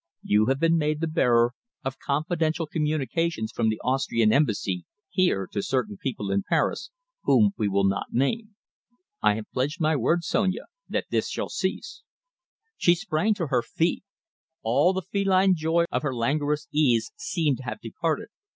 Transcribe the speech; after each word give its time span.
You 0.23 0.47
have 0.47 0.59
been 0.59 0.79
made 0.79 0.99
the 0.99 1.05
bearer 1.05 1.53
of 1.85 1.99
confidential 1.99 2.65
communications 2.65 3.51
from 3.51 3.69
the 3.69 3.79
Austrian 3.83 4.33
Embassy 4.33 4.83
here 5.11 5.45
to 5.51 5.61
certain 5.61 5.95
people 5.95 6.31
in 6.31 6.41
Paris 6.49 6.89
whom 7.25 7.51
we 7.55 7.67
will 7.69 7.83
not 7.83 8.11
name. 8.11 8.55
I 9.21 9.35
have 9.35 9.51
pledged 9.53 9.79
my 9.79 9.95
word, 9.95 10.23
Sonia, 10.23 10.65
that 10.89 11.05
this 11.11 11.29
shall 11.29 11.49
cease." 11.49 12.01
She 12.77 12.95
sprang 12.95 13.35
to 13.35 13.47
her 13.49 13.61
feet. 13.61 14.03
All 14.63 14.91
the 14.91 15.03
feline 15.03 15.53
joy 15.53 15.85
of 15.91 16.01
her 16.01 16.15
languorous 16.15 16.67
ease 16.71 17.11
seemed 17.15 17.57
to 17.57 17.63
have 17.65 17.79
departed. 17.79 18.29